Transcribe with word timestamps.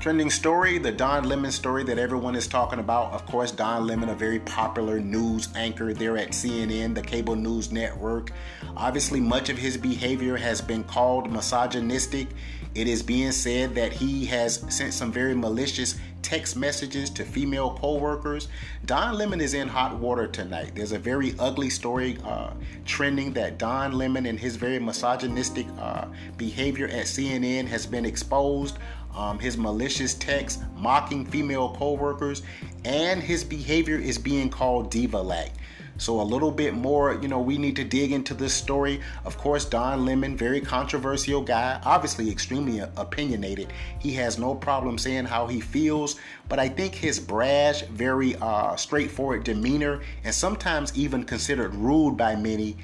Trending 0.00 0.30
story, 0.30 0.78
the 0.78 0.90
Don 0.90 1.24
Lemon 1.24 1.52
story 1.52 1.84
that 1.84 1.98
everyone 1.98 2.34
is 2.34 2.46
talking 2.46 2.78
about. 2.78 3.12
Of 3.12 3.26
course, 3.26 3.52
Don 3.52 3.86
Lemon, 3.86 4.08
a 4.08 4.14
very 4.14 4.38
popular 4.38 4.98
news 4.98 5.50
anchor 5.54 5.92
there 5.92 6.16
at 6.16 6.30
CNN, 6.30 6.94
the 6.94 7.02
cable 7.02 7.36
news 7.36 7.70
network. 7.70 8.32
Obviously, 8.78 9.20
much 9.20 9.50
of 9.50 9.58
his 9.58 9.76
behavior 9.76 10.38
has 10.38 10.62
been 10.62 10.84
called 10.84 11.30
misogynistic. 11.30 12.28
It 12.74 12.88
is 12.88 13.02
being 13.02 13.30
said 13.30 13.74
that 13.74 13.92
he 13.92 14.24
has 14.24 14.64
sent 14.74 14.94
some 14.94 15.12
very 15.12 15.34
malicious 15.34 15.98
text 16.22 16.56
messages 16.56 17.10
to 17.10 17.24
female 17.24 17.76
co-workers. 17.80 18.48
Don 18.86 19.18
Lemon 19.18 19.40
is 19.40 19.52
in 19.52 19.68
hot 19.68 19.98
water 19.98 20.26
tonight. 20.26 20.72
There's 20.74 20.92
a 20.92 20.98
very 20.98 21.34
ugly 21.38 21.68
story 21.68 22.16
uh, 22.24 22.52
trending 22.86 23.32
that 23.34 23.58
Don 23.58 23.92
Lemon 23.92 24.26
and 24.26 24.38
his 24.38 24.56
very 24.56 24.78
misogynistic 24.78 25.66
uh, 25.78 26.06
behavior 26.36 26.86
at 26.88 27.06
CNN 27.06 27.66
has 27.66 27.86
been 27.86 28.06
exposed 28.06 28.78
um, 29.14 29.38
his 29.38 29.56
malicious 29.56 30.14
texts 30.14 30.62
mocking 30.76 31.24
female 31.24 31.74
co-workers, 31.78 32.42
and 32.84 33.22
his 33.22 33.44
behavior 33.44 33.96
is 33.96 34.18
being 34.18 34.50
called 34.50 34.90
diva-like. 34.90 35.52
So 35.98 36.18
a 36.18 36.22
little 36.22 36.50
bit 36.50 36.72
more, 36.72 37.18
you 37.20 37.28
know, 37.28 37.40
we 37.40 37.58
need 37.58 37.76
to 37.76 37.84
dig 37.84 38.10
into 38.12 38.32
this 38.32 38.54
story. 38.54 39.02
Of 39.26 39.36
course, 39.36 39.66
Don 39.66 40.06
Lemon, 40.06 40.34
very 40.34 40.62
controversial 40.62 41.42
guy, 41.42 41.78
obviously 41.84 42.30
extremely 42.30 42.78
opinionated. 42.96 43.70
He 43.98 44.12
has 44.14 44.38
no 44.38 44.54
problem 44.54 44.96
saying 44.96 45.26
how 45.26 45.46
he 45.46 45.60
feels, 45.60 46.16
but 46.48 46.58
I 46.58 46.70
think 46.70 46.94
his 46.94 47.20
brash, 47.20 47.82
very 47.82 48.34
uh, 48.36 48.76
straightforward 48.76 49.44
demeanor, 49.44 50.00
and 50.24 50.34
sometimes 50.34 50.96
even 50.96 51.22
considered 51.22 51.74
rude 51.74 52.16
by 52.16 52.34
many, 52.34 52.78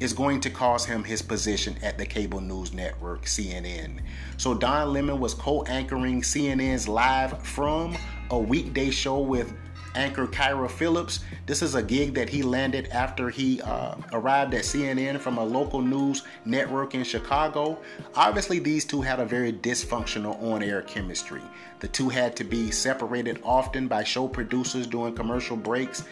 is 0.00 0.14
going 0.14 0.40
to 0.40 0.50
cost 0.50 0.88
him 0.88 1.04
his 1.04 1.22
position 1.22 1.76
at 1.82 1.98
the 1.98 2.06
cable 2.06 2.40
news 2.40 2.72
network 2.72 3.26
CNN. 3.26 4.00
So 4.38 4.54
Don 4.54 4.92
Lemon 4.92 5.20
was 5.20 5.34
co-anchoring 5.34 6.22
CNN's 6.22 6.88
Live 6.88 7.40
from 7.42 7.96
a 8.30 8.38
weekday 8.38 8.90
show 8.90 9.20
with 9.20 9.52
anchor 9.94 10.26
Kyra 10.26 10.70
Phillips. 10.70 11.20
This 11.46 11.62
is 11.62 11.74
a 11.74 11.82
gig 11.82 12.14
that 12.14 12.28
he 12.28 12.42
landed 12.42 12.88
after 12.88 13.28
he 13.28 13.60
uh, 13.60 13.96
arrived 14.12 14.54
at 14.54 14.62
CNN 14.62 15.18
from 15.18 15.38
a 15.38 15.44
local 15.44 15.82
news 15.82 16.22
network 16.44 16.94
in 16.94 17.04
Chicago. 17.04 17.78
Obviously, 18.14 18.58
these 18.58 18.84
two 18.84 19.02
had 19.02 19.20
a 19.20 19.26
very 19.26 19.52
dysfunctional 19.52 20.40
on 20.42 20.62
air 20.62 20.82
chemistry. 20.82 21.42
The 21.80 21.88
two 21.88 22.08
had 22.08 22.36
to 22.36 22.44
be 22.44 22.70
separated 22.70 23.40
often 23.44 23.88
by 23.88 24.04
show 24.04 24.28
producers 24.28 24.86
during 24.86 25.14
commercial 25.14 25.56
breaks. 25.56 26.04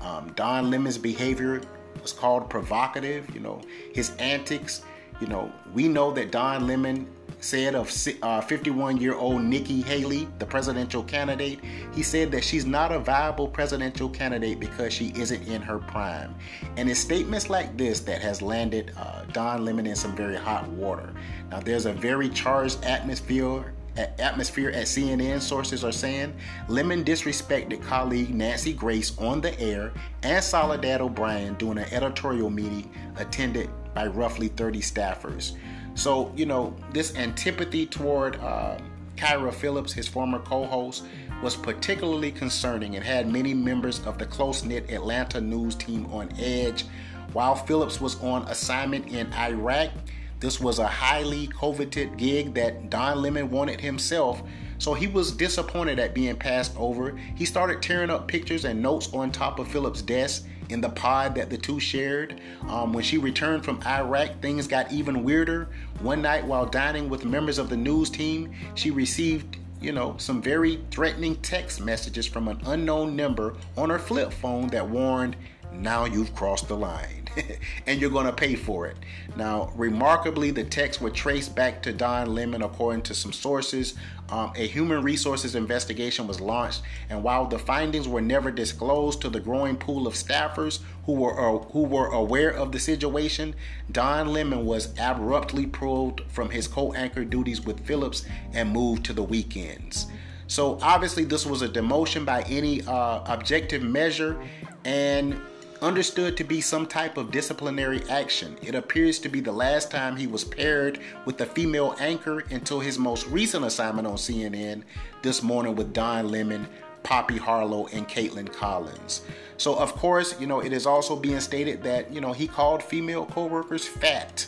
Um, 0.00 0.32
Don 0.34 0.70
Lemon's 0.70 0.98
behavior 0.98 1.60
was 2.02 2.12
called 2.12 2.48
provocative. 2.50 3.32
You 3.34 3.40
know, 3.40 3.60
his 3.92 4.10
antics. 4.18 4.82
You 5.20 5.26
know, 5.26 5.52
we 5.74 5.86
know 5.86 6.12
that 6.12 6.32
Don 6.32 6.66
Lemon 6.66 7.06
said 7.40 7.74
of 7.74 7.90
51 7.90 9.08
uh, 9.10 9.38
Nikki 9.38 9.82
Haley, 9.82 10.28
the 10.38 10.46
presidential 10.46 11.02
candidate, 11.02 11.60
he 11.92 12.02
said 12.02 12.30
that 12.32 12.44
she's 12.44 12.66
not 12.66 12.92
a 12.92 12.98
viable 12.98 13.48
presidential 13.48 14.08
candidate 14.08 14.60
because 14.60 14.92
she 14.92 15.12
isn't 15.16 15.46
in 15.48 15.62
her 15.62 15.78
prime. 15.78 16.34
And 16.76 16.88
it's 16.88 17.00
statements 17.00 17.48
like 17.48 17.76
this 17.76 18.00
that 18.00 18.20
has 18.20 18.42
landed 18.42 18.92
uh, 18.96 19.24
Don 19.32 19.64
Lemon 19.64 19.86
in 19.86 19.96
some 19.96 20.14
very 20.14 20.36
hot 20.36 20.68
water. 20.68 21.12
Now, 21.50 21.60
there's 21.60 21.86
a 21.86 21.92
very 21.92 22.28
charged 22.28 22.84
atmosphere 22.84 23.72
atmosphere 24.20 24.70
at 24.70 24.86
CNN, 24.86 25.40
sources 25.40 25.84
are 25.84 25.92
saying 25.92 26.34
Lemon 26.68 27.04
disrespected 27.04 27.82
colleague 27.82 28.34
Nancy 28.34 28.72
Grace 28.72 29.16
on 29.18 29.40
the 29.40 29.58
air 29.60 29.92
and 30.22 30.42
Soledad 30.42 31.00
O'Brien 31.00 31.54
during 31.54 31.78
an 31.78 31.92
editorial 31.92 32.50
meeting 32.50 32.90
attended 33.16 33.70
by 33.94 34.06
roughly 34.06 34.48
30 34.48 34.80
staffers. 34.80 35.56
So, 35.94 36.32
you 36.36 36.46
know, 36.46 36.74
this 36.92 37.16
antipathy 37.16 37.86
toward 37.86 38.36
uh, 38.36 38.78
Kyra 39.16 39.52
Phillips, 39.52 39.92
his 39.92 40.08
former 40.08 40.38
co 40.38 40.64
host, 40.64 41.04
was 41.42 41.56
particularly 41.56 42.30
concerning 42.30 42.96
and 42.96 43.04
had 43.04 43.30
many 43.30 43.54
members 43.54 44.04
of 44.06 44.18
the 44.18 44.26
close 44.26 44.64
knit 44.64 44.90
Atlanta 44.90 45.40
news 45.40 45.74
team 45.74 46.06
on 46.06 46.30
edge. 46.38 46.84
While 47.32 47.54
Phillips 47.54 48.00
was 48.00 48.20
on 48.22 48.42
assignment 48.48 49.08
in 49.08 49.32
Iraq, 49.34 49.90
this 50.40 50.58
was 50.58 50.78
a 50.78 50.86
highly 50.86 51.46
coveted 51.48 52.16
gig 52.16 52.54
that 52.54 52.90
Don 52.90 53.22
Lemon 53.22 53.50
wanted 53.50 53.80
himself, 53.80 54.42
so 54.78 54.94
he 54.94 55.06
was 55.06 55.32
disappointed 55.32 55.98
at 55.98 56.14
being 56.14 56.36
passed 56.36 56.74
over. 56.76 57.16
He 57.36 57.44
started 57.44 57.82
tearing 57.82 58.10
up 58.10 58.26
pictures 58.26 58.64
and 58.64 58.82
notes 58.82 59.12
on 59.12 59.30
top 59.30 59.58
of 59.58 59.68
Phillips' 59.68 60.00
desk 60.02 60.46
in 60.70 60.80
the 60.80 60.88
pod 60.88 61.34
that 61.34 61.50
the 61.50 61.58
two 61.58 61.78
shared. 61.78 62.40
Um, 62.68 62.92
when 62.92 63.04
she 63.04 63.18
returned 63.18 63.64
from 63.64 63.82
Iraq, 63.82 64.40
things 64.40 64.66
got 64.66 64.90
even 64.90 65.24
weirder. 65.24 65.68
One 66.00 66.22
night 66.22 66.46
while 66.46 66.64
dining 66.64 67.10
with 67.10 67.24
members 67.24 67.58
of 67.58 67.68
the 67.68 67.76
news 67.76 68.08
team, 68.08 68.52
she 68.74 68.90
received 68.90 69.58
you 69.80 69.92
know, 69.92 70.14
some 70.18 70.42
very 70.42 70.78
threatening 70.90 71.36
text 71.36 71.80
messages 71.80 72.26
from 72.26 72.48
an 72.48 72.60
unknown 72.66 73.16
number 73.16 73.54
on 73.76 73.90
her 73.90 73.98
flip 73.98 74.32
phone 74.32 74.68
that 74.68 74.86
warned, 74.86 75.36
now 75.72 76.04
you've 76.04 76.34
crossed 76.34 76.68
the 76.68 76.76
line. 76.76 77.19
and 77.86 78.00
you're 78.00 78.10
going 78.10 78.26
to 78.26 78.32
pay 78.32 78.54
for 78.54 78.86
it. 78.86 78.96
Now, 79.36 79.72
remarkably, 79.76 80.50
the 80.50 80.64
texts 80.64 81.00
were 81.00 81.10
traced 81.10 81.54
back 81.54 81.82
to 81.82 81.92
Don 81.92 82.34
Lemon, 82.34 82.62
according 82.62 83.02
to 83.02 83.14
some 83.14 83.32
sources. 83.32 83.94
Um, 84.28 84.52
a 84.54 84.66
human 84.66 85.02
resources 85.02 85.54
investigation 85.54 86.26
was 86.26 86.40
launched, 86.40 86.82
and 87.08 87.22
while 87.22 87.46
the 87.46 87.58
findings 87.58 88.06
were 88.06 88.20
never 88.20 88.50
disclosed 88.50 89.20
to 89.22 89.28
the 89.28 89.40
growing 89.40 89.76
pool 89.76 90.06
of 90.06 90.14
staffers 90.14 90.80
who 91.06 91.14
were 91.14 91.38
uh, 91.38 91.58
who 91.72 91.82
were 91.82 92.06
aware 92.06 92.50
of 92.50 92.70
the 92.70 92.78
situation, 92.78 93.54
Don 93.90 94.28
Lemon 94.28 94.64
was 94.64 94.94
abruptly 94.98 95.66
pulled 95.66 96.22
from 96.28 96.50
his 96.50 96.68
co-anchor 96.68 97.24
duties 97.24 97.60
with 97.60 97.84
Phillips 97.84 98.24
and 98.52 98.70
moved 98.70 99.04
to 99.06 99.12
the 99.12 99.22
weekends. 99.22 100.06
So 100.46 100.78
obviously, 100.82 101.24
this 101.24 101.46
was 101.46 101.62
a 101.62 101.68
demotion 101.68 102.24
by 102.24 102.42
any 102.42 102.82
uh, 102.82 103.22
objective 103.26 103.82
measure, 103.82 104.40
and 104.84 105.40
understood 105.82 106.36
to 106.36 106.44
be 106.44 106.60
some 106.60 106.86
type 106.86 107.16
of 107.16 107.30
disciplinary 107.30 108.02
action. 108.08 108.56
It 108.62 108.74
appears 108.74 109.18
to 109.20 109.28
be 109.28 109.40
the 109.40 109.52
last 109.52 109.90
time 109.90 110.16
he 110.16 110.26
was 110.26 110.44
paired 110.44 111.00
with 111.24 111.40
a 111.40 111.46
female 111.46 111.96
anchor 111.98 112.44
until 112.50 112.80
his 112.80 112.98
most 112.98 113.26
recent 113.28 113.64
assignment 113.64 114.06
on 114.06 114.16
CNN 114.16 114.82
this 115.22 115.42
morning 115.42 115.74
with 115.74 115.92
Don 115.92 116.28
Lemon, 116.28 116.68
Poppy 117.02 117.38
Harlow, 117.38 117.86
and 117.92 118.06
Kaitlan 118.08 118.52
Collins. 118.52 119.22
So, 119.56 119.74
of 119.74 119.94
course, 119.94 120.38
you 120.40 120.46
know, 120.46 120.60
it 120.60 120.72
is 120.72 120.86
also 120.86 121.16
being 121.16 121.40
stated 121.40 121.82
that, 121.82 122.12
you 122.12 122.20
know, 122.20 122.32
he 122.32 122.46
called 122.46 122.82
female 122.82 123.26
coworkers 123.26 123.86
fat. 123.86 124.46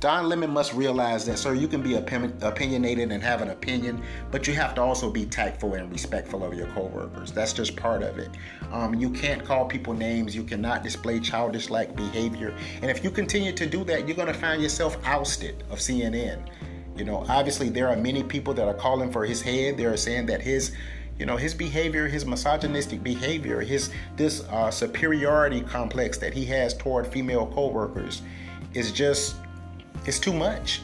Don 0.00 0.28
Lemon 0.28 0.50
must 0.50 0.74
realize 0.74 1.24
that, 1.24 1.38
sir, 1.38 1.54
you 1.54 1.68
can 1.68 1.80
be 1.80 1.94
opinionated 1.94 3.10
and 3.10 3.22
have 3.22 3.40
an 3.40 3.50
opinion, 3.50 4.02
but 4.30 4.46
you 4.46 4.54
have 4.54 4.74
to 4.74 4.82
also 4.82 5.10
be 5.10 5.24
tactful 5.24 5.74
and 5.74 5.90
respectful 5.90 6.44
of 6.44 6.54
your 6.54 6.66
coworkers. 6.68 7.32
That's 7.32 7.52
just 7.52 7.76
part 7.76 8.02
of 8.02 8.18
it. 8.18 8.30
Um, 8.72 8.94
you 8.94 9.10
can't 9.10 9.44
call 9.44 9.64
people 9.64 9.94
names. 9.94 10.36
You 10.36 10.44
cannot 10.44 10.82
display 10.82 11.18
childish-like 11.18 11.96
behavior. 11.96 12.54
And 12.82 12.90
if 12.90 13.02
you 13.02 13.10
continue 13.10 13.52
to 13.52 13.66
do 13.66 13.84
that, 13.84 14.06
you're 14.06 14.16
going 14.16 14.28
to 14.28 14.34
find 14.34 14.62
yourself 14.62 14.98
ousted 15.04 15.64
of 15.70 15.78
CNN. 15.78 16.46
You 16.94 17.04
know, 17.04 17.24
obviously 17.28 17.70
there 17.70 17.88
are 17.88 17.96
many 17.96 18.22
people 18.22 18.52
that 18.54 18.68
are 18.68 18.74
calling 18.74 19.10
for 19.10 19.24
his 19.24 19.40
head. 19.40 19.76
They 19.76 19.86
are 19.86 19.96
saying 19.96 20.26
that 20.26 20.42
his 20.42 20.72
you 21.18 21.24
know 21.24 21.38
his 21.38 21.54
behavior 21.54 22.06
his 22.06 22.26
misogynistic 22.26 23.02
behavior 23.02 23.62
his 23.62 23.90
this 24.16 24.42
uh, 24.50 24.70
superiority 24.70 25.62
complex 25.62 26.18
that 26.18 26.34
he 26.34 26.44
has 26.44 26.74
toward 26.74 27.06
female 27.06 27.46
coworkers 27.46 28.20
is 28.74 28.92
just 28.92 29.36
it's 30.08 30.18
too 30.18 30.32
much. 30.32 30.82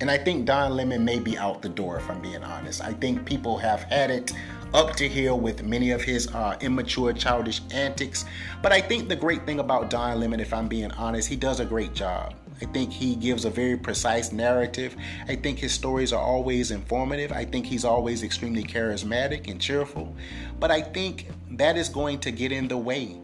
And 0.00 0.10
I 0.10 0.18
think 0.18 0.44
Don 0.44 0.74
Lemon 0.74 1.04
may 1.04 1.20
be 1.20 1.38
out 1.38 1.62
the 1.62 1.68
door, 1.68 1.96
if 1.96 2.10
I'm 2.10 2.20
being 2.20 2.42
honest. 2.42 2.82
I 2.82 2.92
think 2.92 3.24
people 3.24 3.56
have 3.58 3.84
had 3.84 4.10
it 4.10 4.32
up 4.74 4.96
to 4.96 5.08
here 5.08 5.34
with 5.34 5.62
many 5.62 5.92
of 5.92 6.02
his 6.02 6.26
uh, 6.34 6.56
immature, 6.60 7.12
childish 7.12 7.60
antics. 7.70 8.24
But 8.60 8.72
I 8.72 8.80
think 8.80 9.08
the 9.08 9.14
great 9.14 9.46
thing 9.46 9.60
about 9.60 9.88
Don 9.88 10.18
Lemon, 10.18 10.40
if 10.40 10.52
I'm 10.52 10.66
being 10.66 10.90
honest, 10.92 11.28
he 11.28 11.36
does 11.36 11.60
a 11.60 11.64
great 11.64 11.94
job. 11.94 12.34
I 12.60 12.66
think 12.66 12.92
he 12.92 13.14
gives 13.14 13.44
a 13.44 13.50
very 13.50 13.76
precise 13.76 14.32
narrative. 14.32 14.96
I 15.28 15.36
think 15.36 15.58
his 15.58 15.72
stories 15.72 16.12
are 16.12 16.22
always 16.22 16.70
informative. 16.70 17.30
I 17.30 17.44
think 17.44 17.66
he's 17.66 17.84
always 17.84 18.22
extremely 18.22 18.64
charismatic 18.64 19.48
and 19.48 19.60
cheerful. 19.60 20.14
But 20.58 20.70
I 20.70 20.82
think 20.82 21.28
that 21.52 21.76
is 21.76 21.88
going 21.88 22.18
to 22.20 22.32
get 22.32 22.50
in 22.50 22.68
the 22.68 22.76
way. 22.76 23.20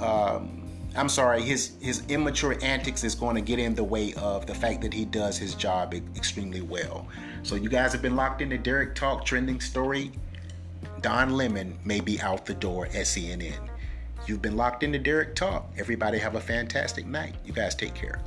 Um, 0.00 0.63
I'm 0.96 1.08
sorry, 1.08 1.42
his 1.42 1.72
his 1.80 2.02
immature 2.08 2.56
antics 2.62 3.02
is 3.02 3.14
going 3.14 3.34
to 3.34 3.40
get 3.40 3.58
in 3.58 3.74
the 3.74 3.82
way 3.82 4.14
of 4.14 4.46
the 4.46 4.54
fact 4.54 4.80
that 4.82 4.94
he 4.94 5.04
does 5.04 5.36
his 5.36 5.54
job 5.54 5.94
extremely 6.16 6.60
well. 6.60 7.08
So 7.42 7.56
you 7.56 7.68
guys 7.68 7.92
have 7.92 8.02
been 8.02 8.14
locked 8.14 8.40
into 8.40 8.58
Derek 8.58 8.94
Talk 8.94 9.24
trending 9.24 9.60
story. 9.60 10.12
Don 11.00 11.34
Lemon 11.34 11.78
may 11.84 12.00
be 12.00 12.20
out 12.20 12.46
the 12.46 12.54
door 12.54 12.86
at 12.86 13.06
CNN. 13.06 13.68
You've 14.26 14.40
been 14.40 14.56
locked 14.56 14.82
into 14.82 14.98
Derek 14.98 15.34
Talk. 15.34 15.70
Everybody 15.76 16.18
have 16.18 16.36
a 16.36 16.40
fantastic 16.40 17.06
night. 17.06 17.34
You 17.44 17.52
guys 17.52 17.74
take 17.74 17.94
care. 17.94 18.20